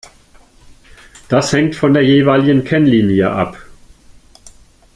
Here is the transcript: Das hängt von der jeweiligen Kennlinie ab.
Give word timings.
Das 1.29 1.53
hängt 1.53 1.75
von 1.75 1.93
der 1.93 2.01
jeweiligen 2.03 2.63
Kennlinie 2.63 3.29
ab. 3.29 3.55